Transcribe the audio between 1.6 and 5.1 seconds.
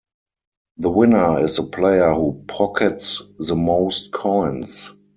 player who pockets the most coins.